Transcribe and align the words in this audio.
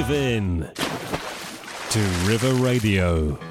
Dive 0.00 0.12
in 0.12 0.70
to 1.90 1.98
River 2.26 2.54
Radio. 2.54 3.49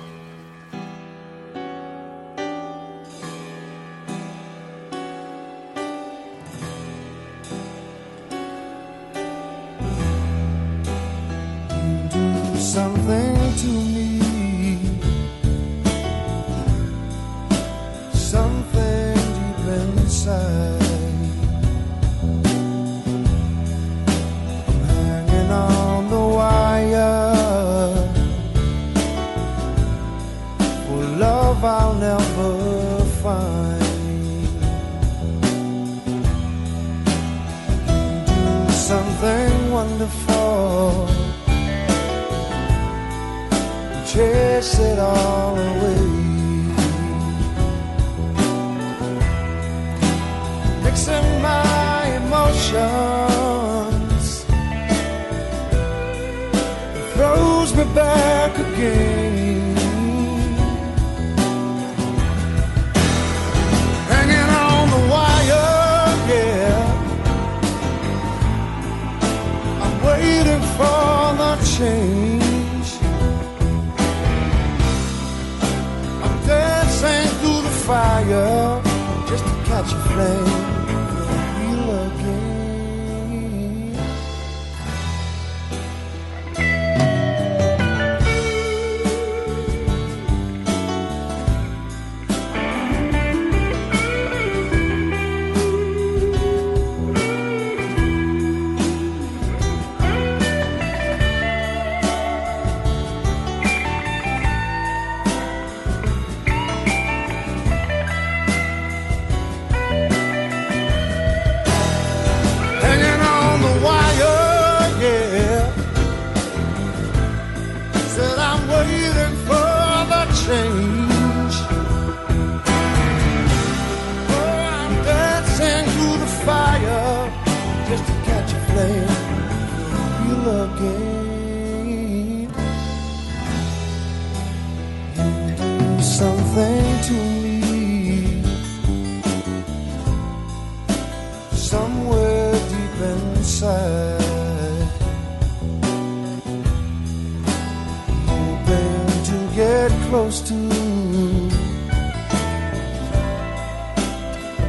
Close 150.29 150.41
to 150.41 150.53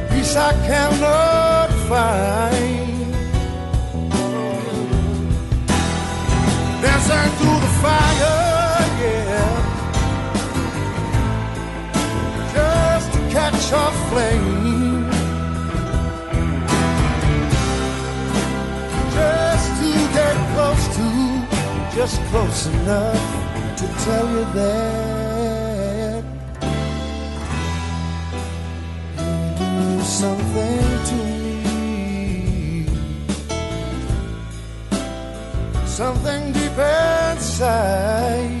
peace 0.09 0.35
I 0.35 0.53
cannot 0.67 1.69
find. 1.87 3.11
Dancing 6.81 7.31
through 7.37 7.59
the 7.65 7.71
fire, 7.83 8.87
yeah, 9.01 9.53
just 12.53 13.07
to 13.13 13.19
catch 13.35 13.71
a 13.71 13.87
flame. 14.09 15.11
just 19.13 19.69
to 19.79 19.91
get 20.17 20.35
close 20.53 20.85
to, 20.95 21.07
just 21.95 22.17
close 22.29 22.65
enough 22.65 23.41
to 23.77 23.85
tell 24.03 24.27
you 24.31 24.45
that 24.55 25.10
do 30.51 30.57
something 30.57 31.05
to 31.09 31.15
me, 31.63 32.85
something 35.85 36.51
deep 36.51 36.77
inside. 36.77 38.51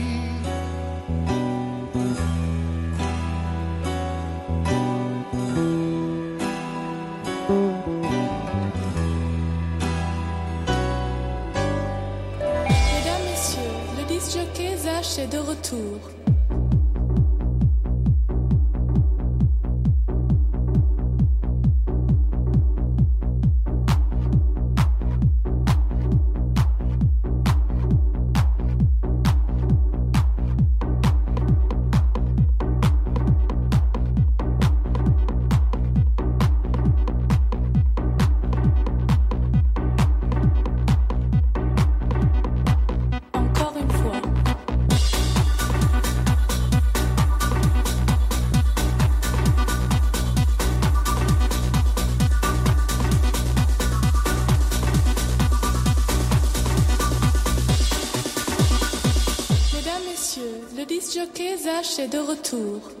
Mesdames, 12.93 13.25
Messieurs, 13.29 13.61
le 13.97 14.03
disc 14.07 14.31
jockey 14.33 14.77
Zach 14.77 15.19
est 15.19 15.27
de 15.27 15.39
retour. 15.39 16.20
marché 61.91 62.07
de 62.07 62.19
retour. 62.19 63.00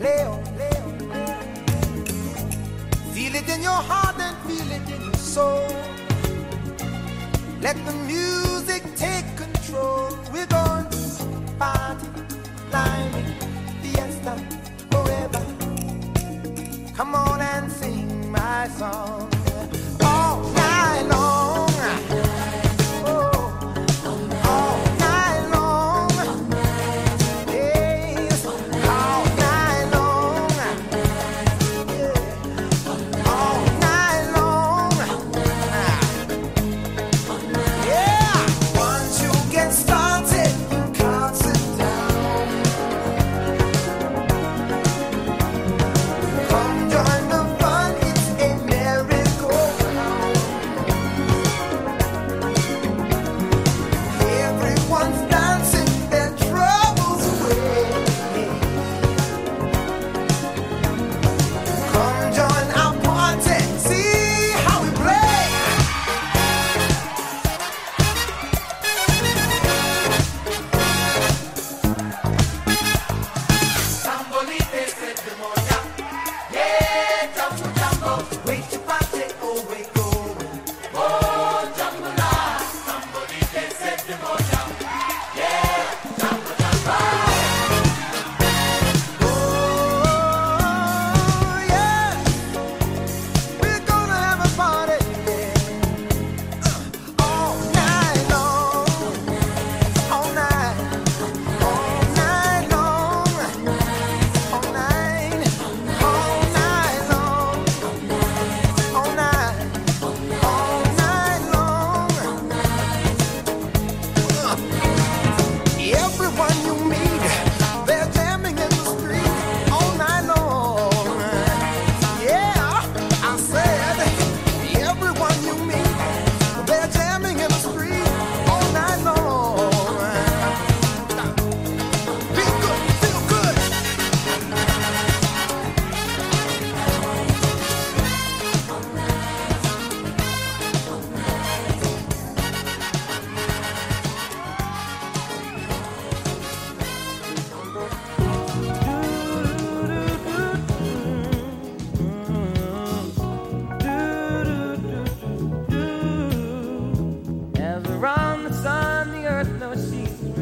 Leo, 0.00 0.42
Leo. 0.56 0.84
Feel 3.12 3.34
it 3.34 3.48
in 3.50 3.62
your 3.62 3.82
heart 3.90 4.16
and 4.18 4.34
feel 4.46 4.70
it 4.72 4.88
in 4.94 5.02
your 5.04 5.14
soul. 5.14 5.68
Let 7.60 7.76
the 7.84 7.92
music 8.06 8.82
take 8.96 9.26
control. 9.36 10.08
We're 10.32 10.46
going 10.46 10.88
to 10.88 11.54
party, 11.58 12.06
climbing, 12.70 13.34
fiesta, 13.82 14.34
forever. 14.90 15.44
Come 16.96 17.14
on 17.14 17.42
and 17.42 17.70
sing 17.70 18.32
my 18.32 18.68
song. 18.68 19.29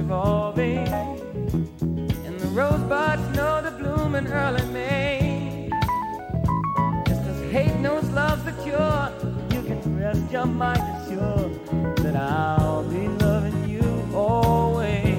evolving, 0.09 0.89
and 0.89 2.41
the 2.41 2.47
rosebuds 2.55 3.21
know 3.37 3.61
the 3.61 3.71
bloom 3.73 4.15
in 4.15 4.27
early 4.29 4.65
May. 4.73 5.69
Just 7.07 7.21
as 7.33 7.53
hate 7.53 7.77
knows 7.77 8.09
love's 8.09 8.43
the 8.45 8.53
cure, 8.63 9.13
you 9.53 9.61
can 9.69 10.01
rest 10.01 10.33
your 10.33 10.47
mind 10.47 10.81
assured 10.97 11.53
that 11.99 12.17
I'll 12.17 12.85
be 12.85 13.07
loving 13.23 13.69
you 13.69 13.87
always. 14.15 15.15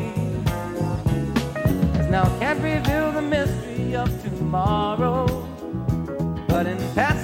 Cause 1.93 2.09
now 2.09 2.23
I 2.23 2.39
can't 2.39 2.59
reveal 2.59 3.11
the 3.11 3.21
mystery 3.21 3.95
of 3.95 4.09
tomorrow, 4.23 5.27
but 6.47 6.65
in 6.65 6.79
past 6.95 7.18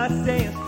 I 0.00 0.08
stand. 0.08 0.59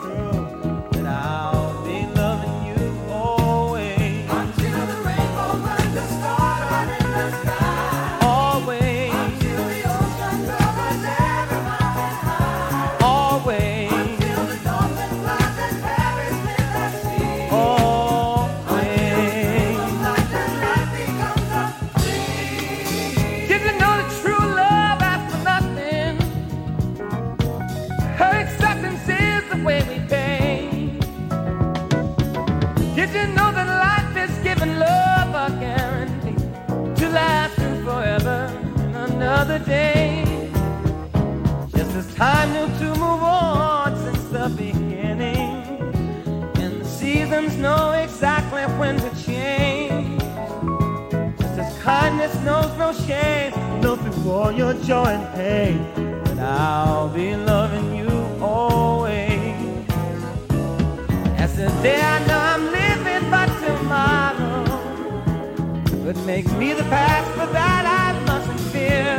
Knows 52.45 52.77
no 52.79 52.93
shame, 52.93 53.53
nothing 53.81 54.13
for 54.25 54.53
your 54.53 54.75
joy 54.75 55.07
and 55.07 55.35
pain. 55.35 56.21
But 56.25 56.39
I'll 56.39 57.09
be 57.09 57.35
loving 57.37 57.95
you 57.95 58.11
always. 58.41 59.87
As 61.39 61.57
the 61.57 61.69
day 61.83 62.01
I 62.01 62.19
know 62.27 62.41
I'm 62.53 62.65
living, 62.81 63.31
but 63.31 63.49
tomorrow 63.67 64.65
could 66.05 66.27
make 66.27 66.51
me 66.53 66.73
the 66.73 66.85
past, 66.85 67.29
but 67.37 67.53
that 67.53 67.85
I 67.87 68.09
mustn't 68.27 68.61
fear. 68.73 69.17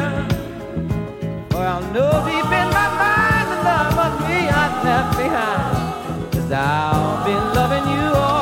For 1.49 1.63
I'll 1.71 1.81
know 1.93 2.11
deep 2.27 2.51
in 2.61 2.67
my 2.79 2.89
mind 3.03 3.47
the 3.51 3.59
love 3.69 3.97
of 4.07 4.13
me 4.27 4.39
I've 4.61 4.77
left 4.85 5.17
behind. 5.17 6.33
Cause 6.33 6.51
I'll 6.51 7.25
be 7.25 7.33
loving 7.33 7.87
you 7.93 8.15
always. 8.15 8.32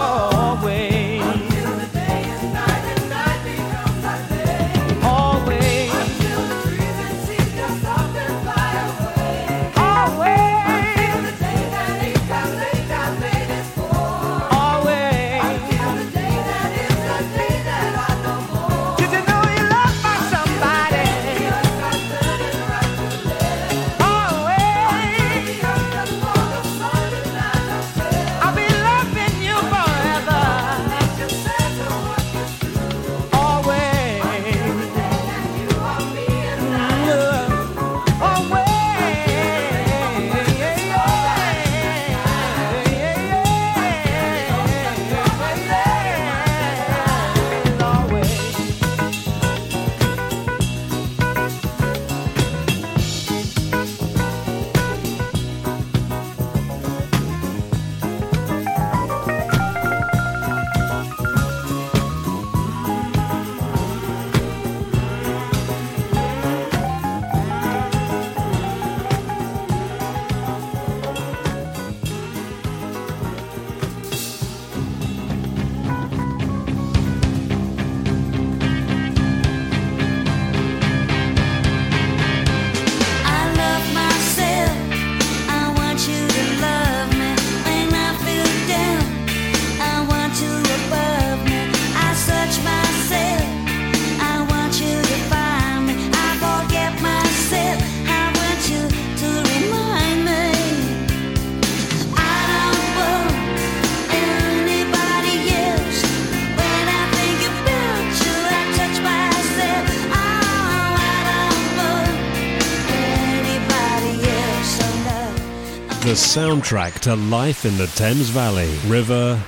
The 116.02 116.14
soundtrack 116.14 116.98
to 117.02 117.16
life 117.16 117.64
in 117.64 117.78
the 117.78 117.86
Thames 117.86 118.30
Valley. 118.30 118.76
River 118.88 119.40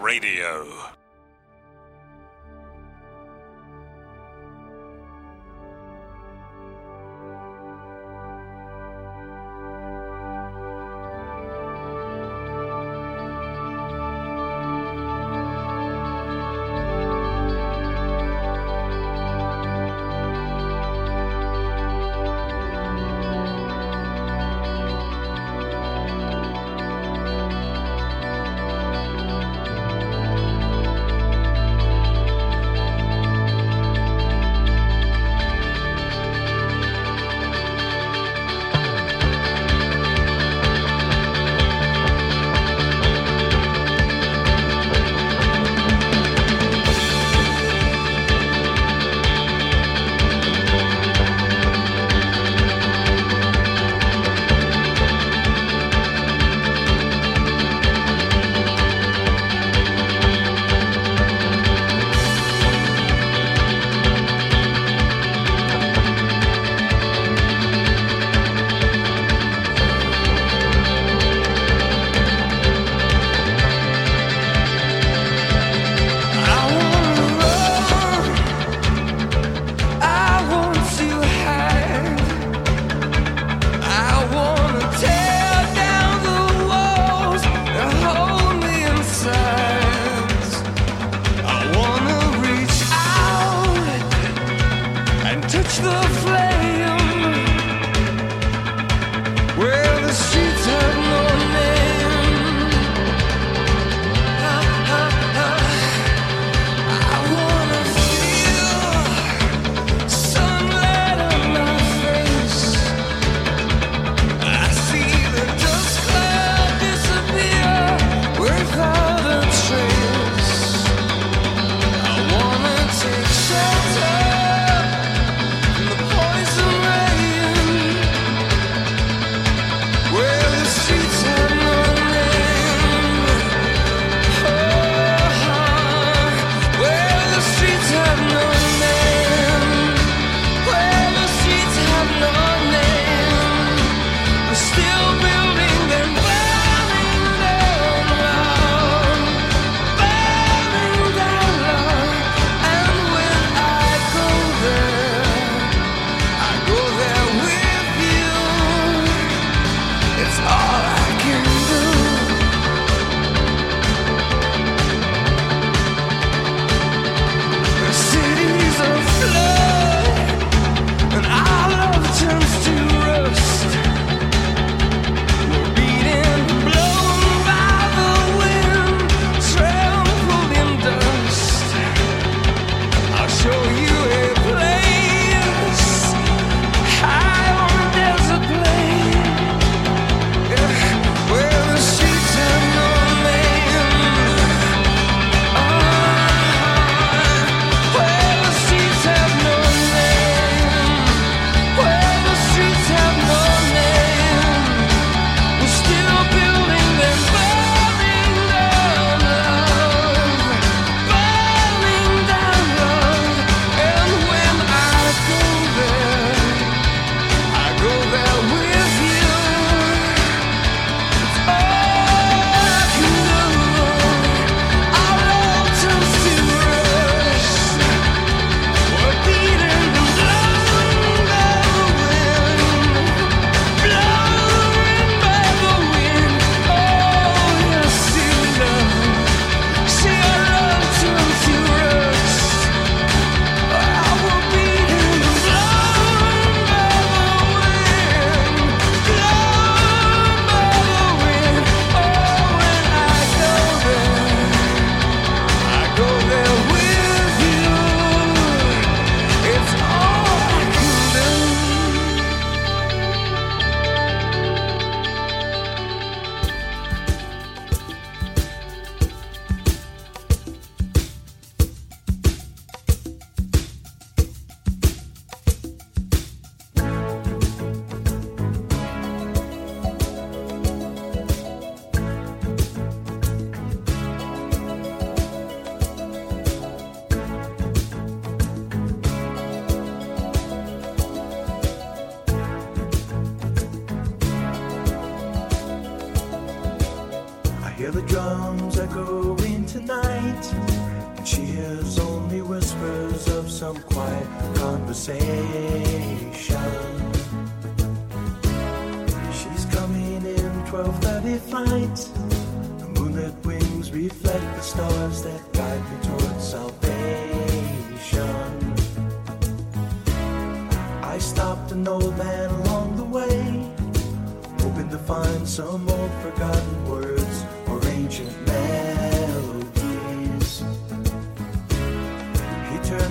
Radio. 0.00 0.97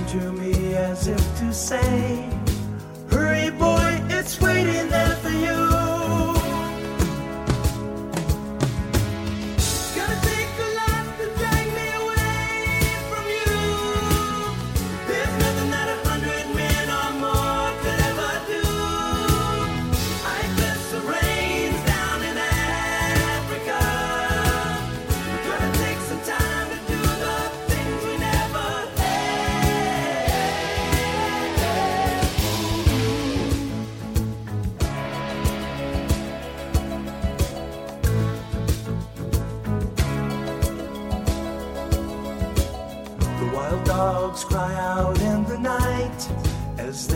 to 0.05 0.31
me 0.33 0.75
as 0.75 1.07
if 1.07 1.39
to 1.39 1.53
say, 1.53 2.29
Hurry, 3.09 3.49
boy, 3.51 4.01
it's 4.09 4.39
waiting. 4.39 4.76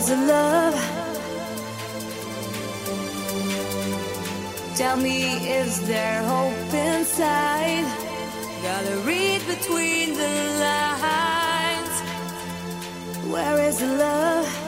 words 0.00 0.10
of 0.10 0.18
love. 0.20 0.74
Tell 4.76 4.96
me, 4.96 5.46
is 5.46 5.86
there 5.86 6.22
hope 6.22 6.74
inside? 6.74 7.84
Gotta 8.62 8.96
read 9.06 9.46
between 9.46 10.14
the 10.14 10.32
lines. 10.60 12.00
Where 13.30 13.60
is 13.60 13.78
the 13.78 13.86
love? 13.86 14.59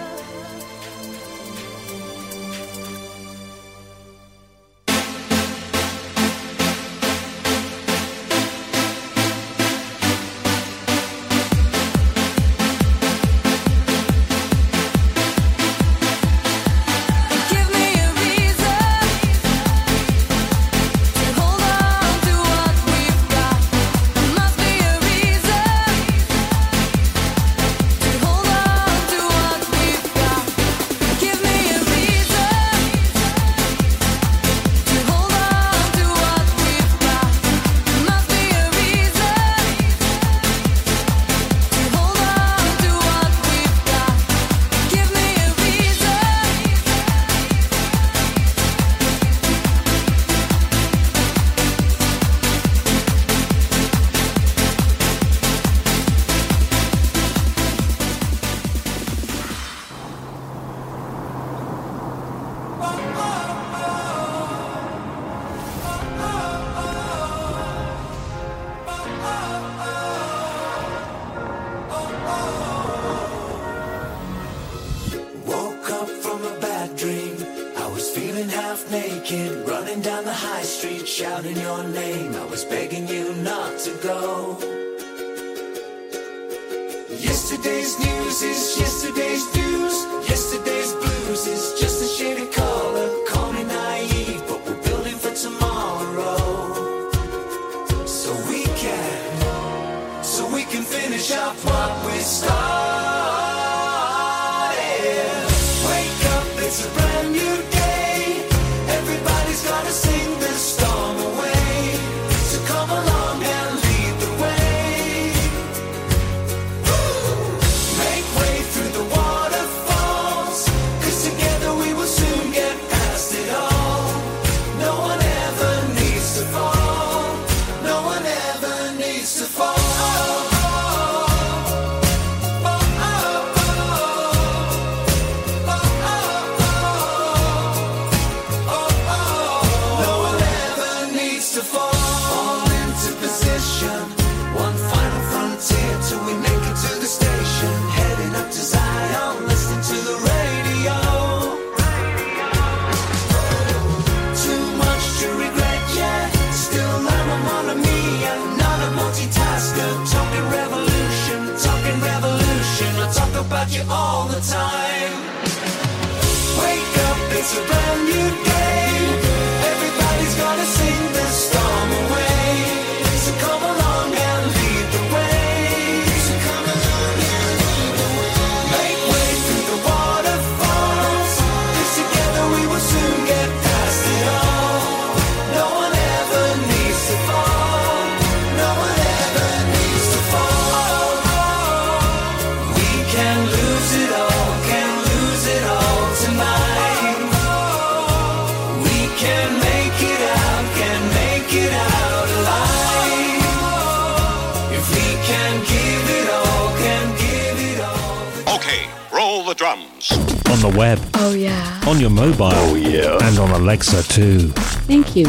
Okay, 208.62 208.86
roll 209.12 209.42
the 209.42 209.54
drums. 209.54 210.12
On 210.48 210.60
the 210.60 210.72
web. 210.78 211.00
Oh, 211.14 211.34
yeah. 211.34 211.80
On 211.84 211.98
your 211.98 212.10
mobile. 212.10 212.52
Oh, 212.52 212.76
yeah. 212.76 213.18
And 213.20 213.36
on 213.40 213.50
Alexa, 213.50 214.04
too. 214.04 214.50
Thank 214.86 215.16
you. 215.16 215.26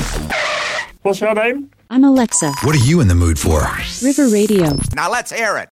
What's 1.02 1.20
your 1.20 1.34
name? 1.34 1.72
I'm 1.90 2.04
Alexa. 2.04 2.54
What 2.62 2.76
are 2.76 2.86
you 2.86 3.02
in 3.02 3.08
the 3.08 3.16
mood 3.16 3.40
for? 3.40 3.64
River 4.04 4.28
Radio. 4.28 4.78
Now 4.94 5.10
let's 5.10 5.32
hear 5.32 5.58
it. 5.58 5.70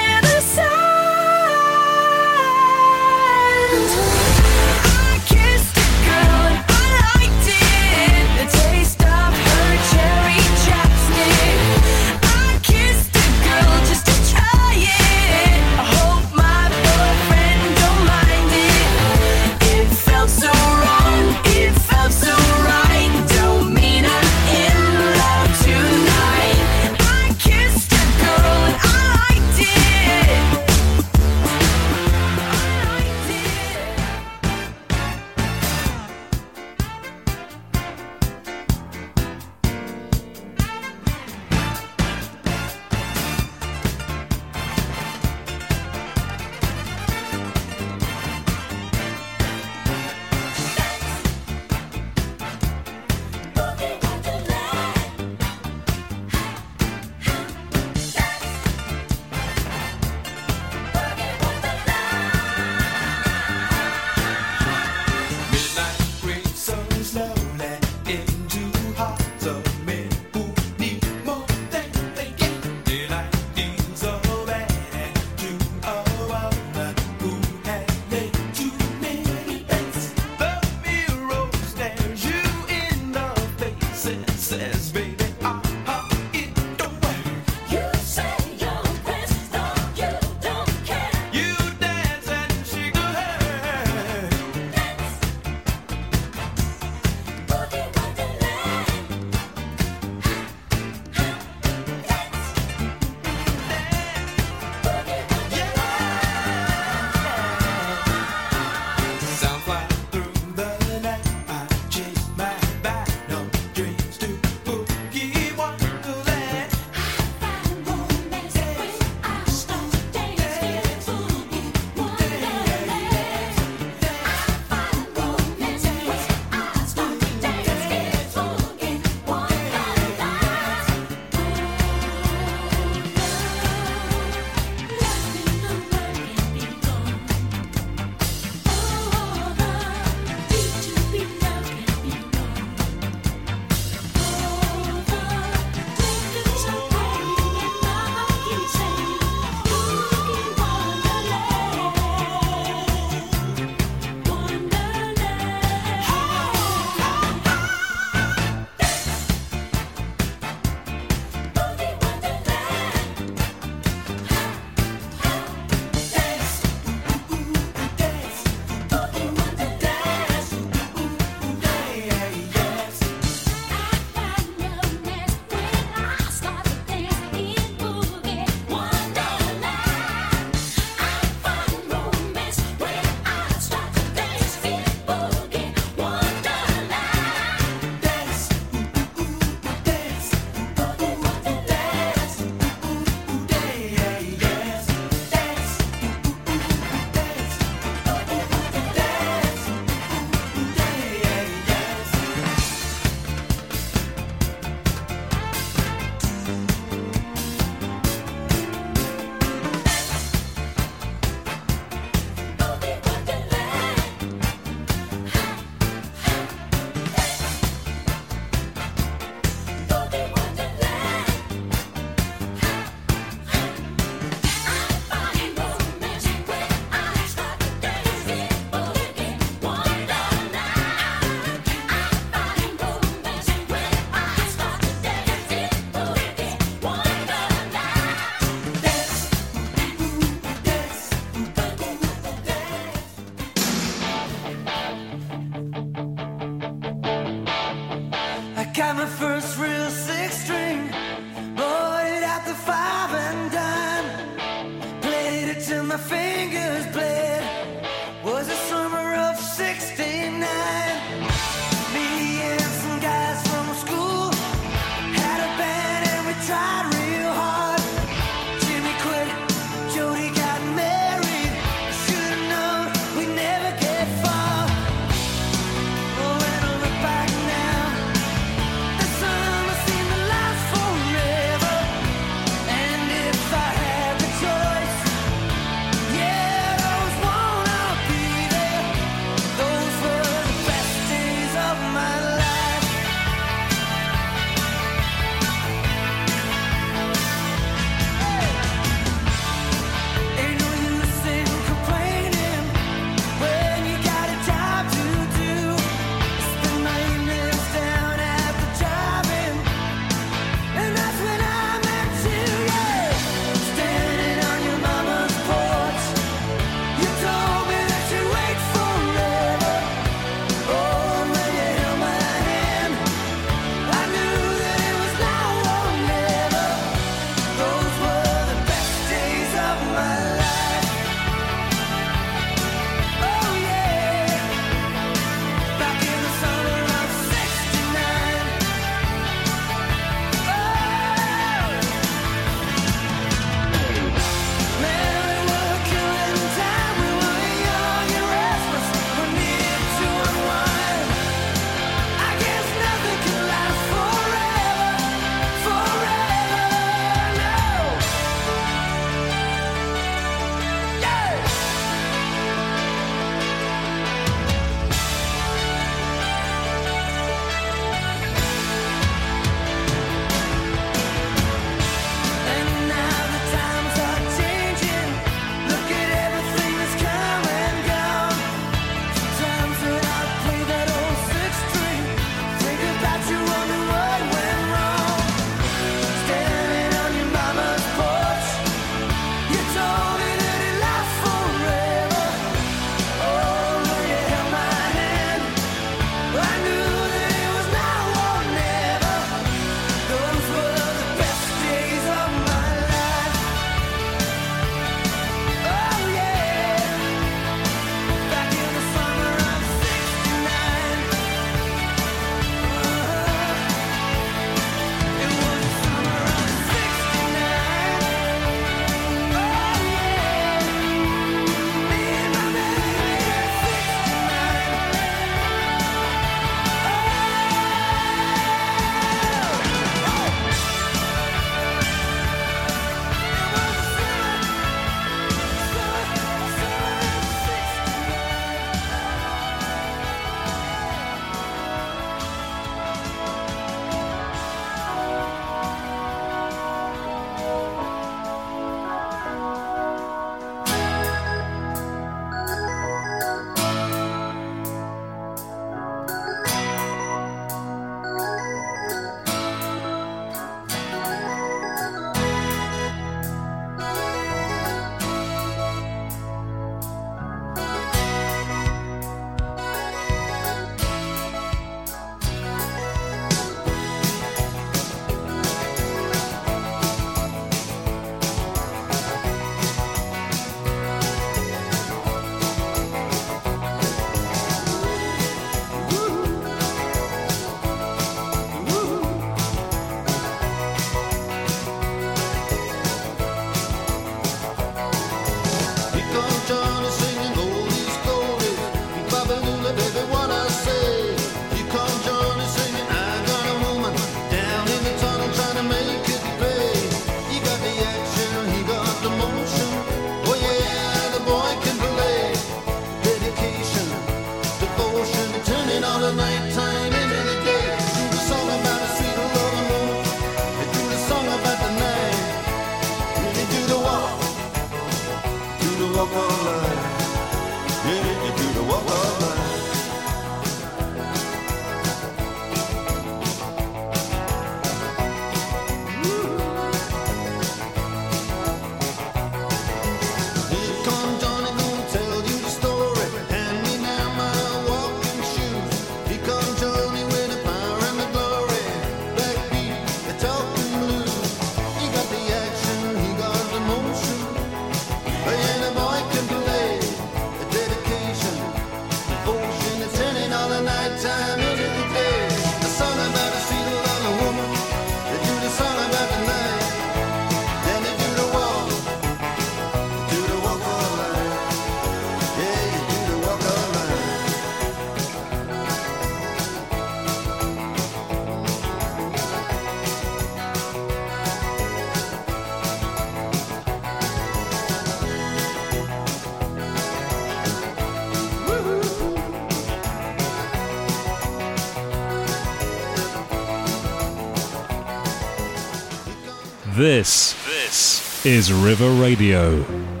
This, 596.75 597.33
this 597.45 598.25
is 598.25 598.53
River 598.53 598.89
Radio. 598.91 600.00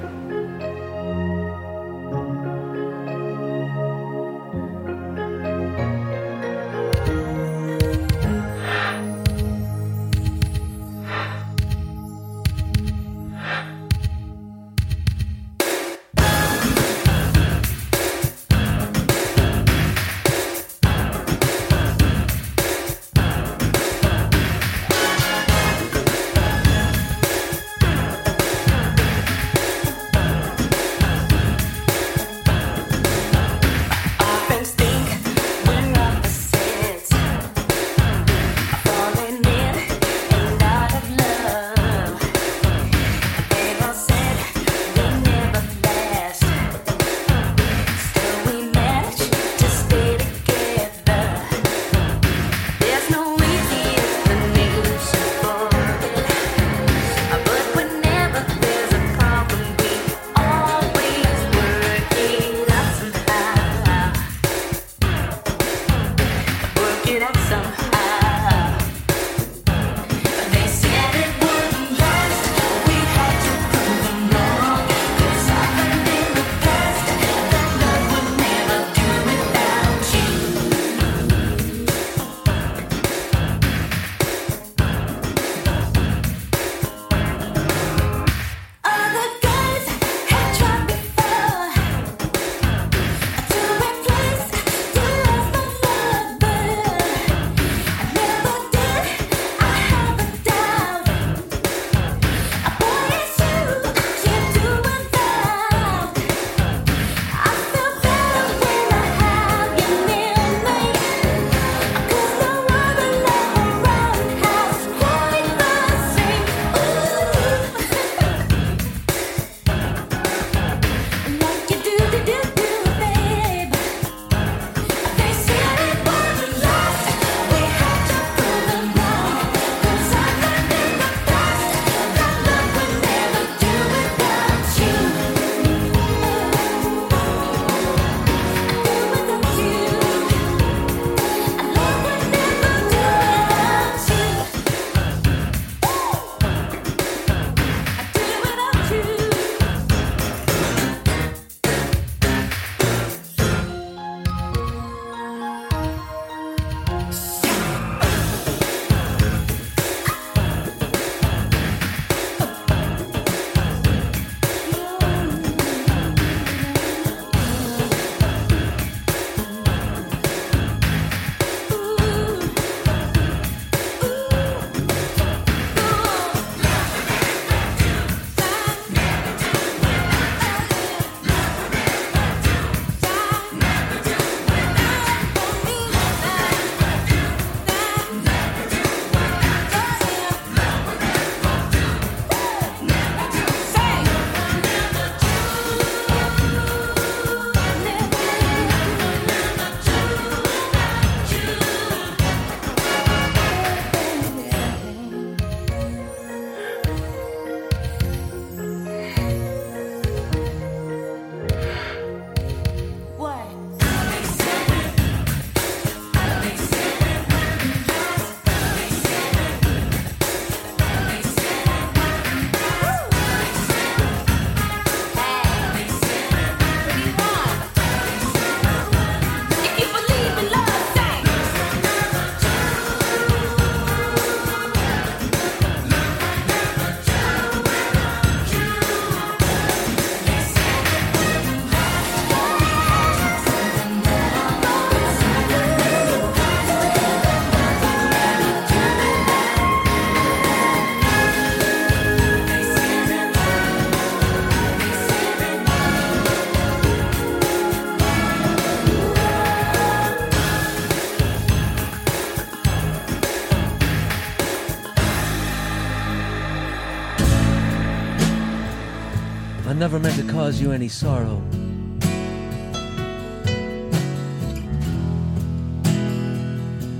cause 270.51 270.59
you 270.59 270.73
any 270.73 270.89
sorrow. 270.89 271.41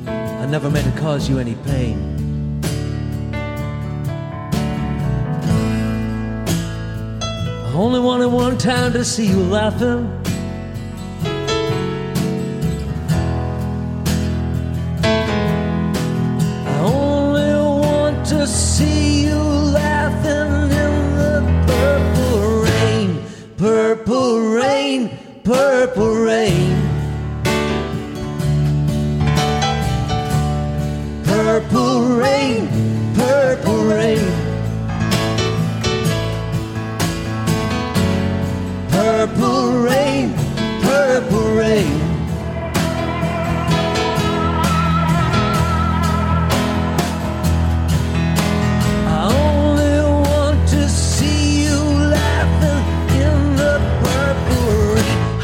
I 0.08 0.46
never 0.46 0.70
meant 0.70 0.86
to 0.94 1.02
cause 1.02 1.28
you 1.28 1.38
any 1.38 1.56
pain. 1.66 1.98
I 7.66 7.74
only 7.74 8.00
wanted 8.00 8.30
one 8.30 8.58
time 8.58 8.94
to 8.94 9.04
see 9.04 9.26
you 9.28 9.44
laughing. 9.44 10.21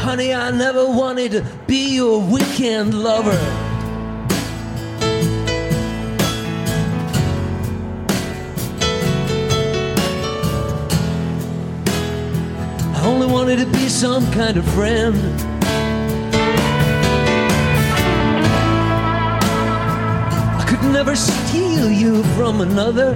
Honey, 0.08 0.32
I 0.32 0.50
never 0.50 0.86
wanted 0.86 1.32
to 1.32 1.42
be 1.66 1.94
your 1.94 2.18
weekend 2.18 2.94
lover. 2.94 3.38
I 12.96 13.02
only 13.04 13.26
wanted 13.26 13.58
to 13.58 13.66
be 13.66 13.90
some 13.90 14.24
kind 14.32 14.56
of 14.56 14.64
friend. 14.70 15.14
I 20.58 20.64
could 20.66 20.90
never 20.90 21.14
steal 21.14 21.90
you 21.90 22.22
from 22.38 22.62
another. 22.62 23.14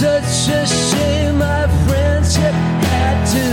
Such 0.00 0.48
a 0.48 0.66
shame 0.66 1.42
our 1.42 1.68
friendship 1.86 2.54
had 2.88 3.18
to 3.34 3.46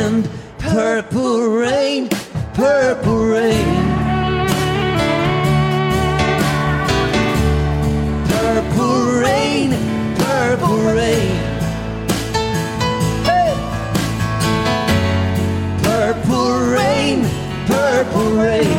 end. 0.00 0.26
Purple 0.58 1.48
rain, 1.48 2.08
purple 2.54 3.26
rain. 3.26 3.66
Purple 8.30 9.20
rain, 9.20 9.70
purple 10.16 10.78
rain. 10.96 11.36
Purple 15.82 16.52
rain, 16.72 17.18
purple 17.66 18.30
rain. 18.30 18.71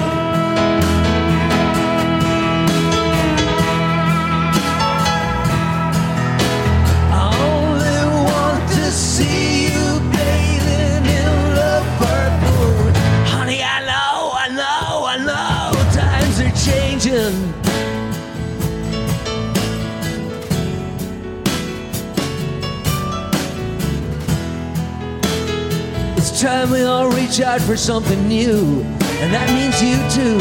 Out 27.40 27.62
for 27.62 27.78
something 27.78 28.28
new, 28.28 28.82
and 29.22 29.34
that 29.34 29.50
means 29.54 29.82
you 29.82 29.98
too. 30.10 30.38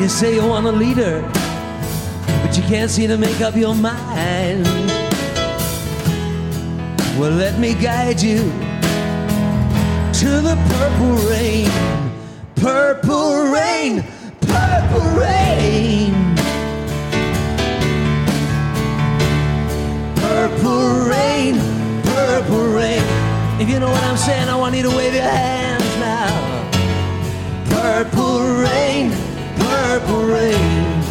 You 0.00 0.08
say 0.08 0.34
you 0.34 0.46
want 0.46 0.66
a 0.66 0.72
leader, 0.72 1.20
but 2.42 2.56
you 2.56 2.62
can't 2.64 2.90
seem 2.90 3.08
to 3.10 3.18
make 3.18 3.40
up 3.40 3.54
your 3.54 3.74
mind. 3.74 4.64
Well, 7.18 7.30
let 7.30 7.58
me 7.58 7.74
guide 7.74 8.20
you 8.20 8.38
to 10.20 10.30
the 10.40 10.56
purple 10.70 11.16
rain, 11.30 11.70
purple 12.56 13.52
rain, 13.52 14.02
purple 14.40 15.10
rain. 15.20 16.12
Purple 20.16 21.08
rain, 21.08 21.60
purple 22.02 22.66
rain. 22.74 23.21
If 23.62 23.68
you 23.68 23.78
know 23.78 23.88
what 23.88 24.02
I'm 24.02 24.16
saying, 24.16 24.48
I 24.48 24.56
want 24.56 24.74
you 24.74 24.82
to 24.82 24.88
wave 24.90 25.14
your 25.14 25.22
hands 25.22 25.96
now. 26.00 26.68
Purple 27.66 28.40
rain, 28.40 29.12
purple 29.56 30.24
rain. 30.24 31.01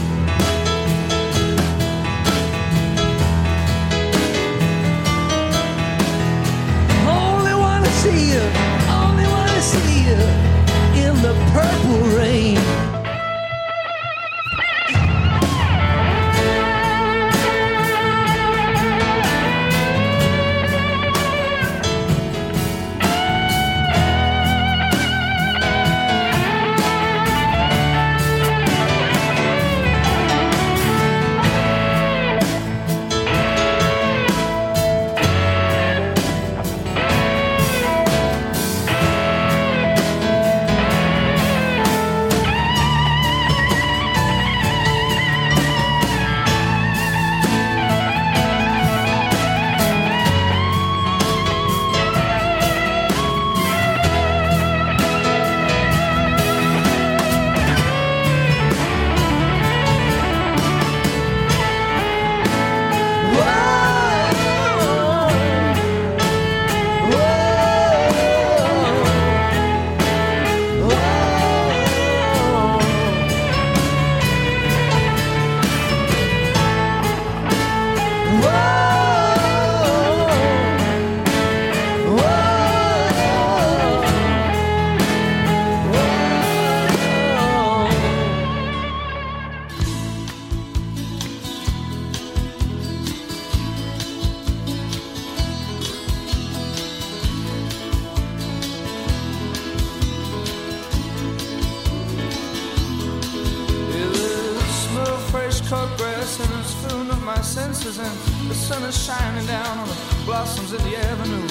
Down 109.51 109.75
on 109.79 109.87
the 109.87 109.97
blossoms 110.25 110.71
in 110.71 110.81
the 110.87 110.95
avenue. 111.11 111.47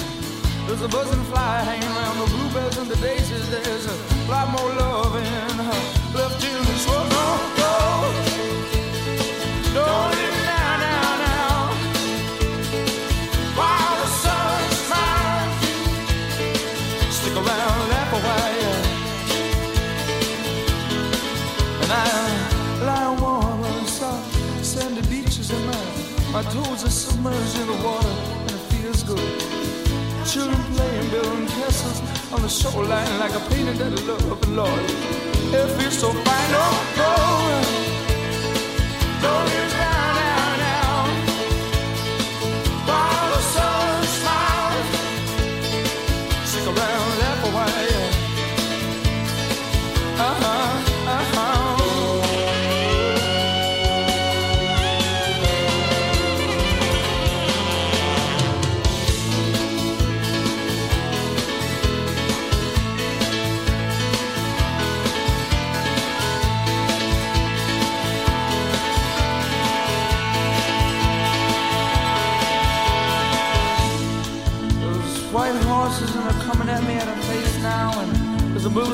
There's 0.65 0.81
a 0.81 0.89
buzzing 0.95 1.25
fly 1.31 1.55
hanging 1.69 1.91
around 1.95 2.17
the 2.21 2.27
bluebells 2.33 2.77
and 2.81 2.87
the 2.89 2.97
daisies. 3.07 3.47
There's 3.53 3.85
a 3.93 3.97
lot 4.33 4.47
more 4.55 4.69
love 4.81 5.13
in 5.15 5.55
her 5.69 5.81
left 6.17 6.41
in 6.49 6.59
this 6.69 6.83
world. 6.89 7.09
Don't 7.17 7.45
go, 7.61 7.75
don't 9.77 10.11
leave 10.17 10.33
me 10.37 10.41
now, 10.49 10.71
now, 10.87 11.09
now. 11.25 11.53
While 13.59 13.95
the 14.01 14.09
sun 14.23 14.61
shines, 14.89 15.55
stick 17.17 17.35
around, 17.41 17.77
laugh 17.93 18.11
a 18.17 18.19
while. 18.27 18.79
And 21.83 21.91
I 22.03 22.07
lie 22.87 23.11
warm 23.21 23.61
on 23.71 23.85
soft 23.85 24.65
sandy 24.65 25.03
beaches 25.11 25.47
and 25.55 25.63
my, 25.67 26.41
toes 26.53 26.83
submerged 27.21 27.59
in 27.59 27.67
the 27.67 27.85
water 27.85 28.07
and 28.07 28.51
it 28.51 28.63
feels 28.71 29.03
good. 29.03 29.39
Children 30.25 30.61
playing, 30.73 31.09
building 31.11 31.47
castles 31.47 32.01
on 32.33 32.41
the 32.41 32.49
shoreline 32.49 33.19
like 33.19 33.33
a 33.33 33.39
painted 33.49 33.77
that 33.77 33.91
love, 34.07 34.31
of 34.31 34.41
the 34.41 34.49
Lord. 34.49 34.83
It 35.53 35.67
feels 35.79 35.97
so 35.99 36.11
fine, 36.11 36.51
oh, 36.53 36.93
oh, 36.97 37.11
oh. 37.11 37.61
don't 39.21 39.45
go. 39.45 39.51
Don't 39.51 39.60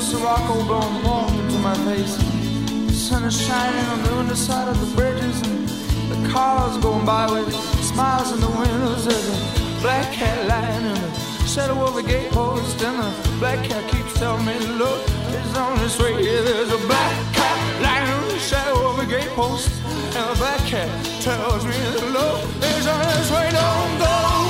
Sirocco 0.07 0.63
blowing 0.63 1.03
warm 1.03 1.37
into 1.37 1.59
my 1.59 1.75
face. 1.83 2.15
The 2.15 2.93
sun 2.93 3.25
is 3.25 3.35
shining 3.45 3.85
on 3.87 4.03
the 4.03 4.13
underside 4.13 4.69
of 4.69 4.79
the 4.79 4.95
bridges, 4.95 5.41
and 5.41 5.67
the 6.09 6.29
cars 6.29 6.77
going 6.77 7.05
by 7.05 7.29
with 7.29 7.53
smiles 7.83 8.31
in 8.31 8.39
the 8.39 8.47
windows. 8.47 9.03
There's 9.03 9.27
a 9.27 9.81
black 9.81 10.09
cat 10.13 10.47
lying 10.47 10.85
in 10.85 10.93
the 10.93 11.45
shadow 11.45 11.83
of 11.83 11.95
the 11.95 12.03
gatepost, 12.03 12.81
and 12.87 12.97
the 13.03 13.37
black 13.39 13.61
cat 13.67 13.83
keeps 13.91 14.13
telling 14.13 14.45
me, 14.45 14.57
Look, 14.79 15.01
it's 15.35 15.57
on 15.57 15.77
its 15.83 15.99
way. 15.99 16.13
Yeah, 16.23 16.41
there's 16.41 16.71
a 16.71 16.87
black 16.87 17.13
cat 17.33 17.57
lying 17.81 18.07
in 18.07 18.29
the 18.29 18.39
shadow 18.39 18.89
of 18.89 18.95
the 18.95 19.07
gatepost, 19.13 19.67
and 20.15 20.23
the 20.31 20.37
black 20.39 20.61
cat 20.71 20.87
tells 21.19 21.65
me, 21.65 21.75
Look, 22.15 22.39
it's 22.63 22.87
on 22.87 23.03
its 23.19 23.29
way. 23.29 23.49
Don't 23.51 23.99
go. 23.99 24.46